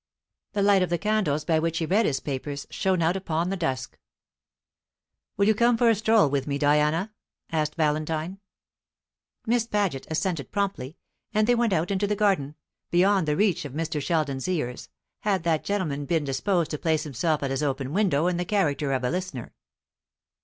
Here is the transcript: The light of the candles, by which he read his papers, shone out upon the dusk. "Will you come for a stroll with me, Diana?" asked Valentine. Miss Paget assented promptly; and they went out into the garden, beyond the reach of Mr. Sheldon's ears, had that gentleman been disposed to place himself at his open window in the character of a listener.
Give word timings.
The 0.53 0.63
light 0.63 0.81
of 0.81 0.89
the 0.89 0.97
candles, 0.97 1.45
by 1.45 1.59
which 1.59 1.77
he 1.77 1.85
read 1.85 2.07
his 2.07 2.19
papers, 2.19 2.65
shone 2.71 3.03
out 3.03 3.15
upon 3.15 3.51
the 3.51 3.55
dusk. 3.55 3.99
"Will 5.37 5.45
you 5.45 5.53
come 5.53 5.77
for 5.77 5.91
a 5.91 5.93
stroll 5.93 6.27
with 6.27 6.47
me, 6.47 6.57
Diana?" 6.57 7.13
asked 7.51 7.75
Valentine. 7.75 8.39
Miss 9.45 9.67
Paget 9.67 10.07
assented 10.09 10.51
promptly; 10.51 10.97
and 11.35 11.45
they 11.45 11.53
went 11.53 11.71
out 11.71 11.91
into 11.91 12.07
the 12.07 12.15
garden, 12.15 12.55
beyond 12.89 13.27
the 13.27 13.37
reach 13.37 13.63
of 13.63 13.73
Mr. 13.73 14.01
Sheldon's 14.01 14.47
ears, 14.47 14.89
had 15.19 15.43
that 15.43 15.63
gentleman 15.63 16.05
been 16.07 16.23
disposed 16.23 16.71
to 16.71 16.79
place 16.79 17.03
himself 17.03 17.43
at 17.43 17.51
his 17.51 17.61
open 17.61 17.93
window 17.93 18.25
in 18.25 18.37
the 18.37 18.43
character 18.43 18.93
of 18.93 19.03
a 19.03 19.11
listener. 19.11 19.53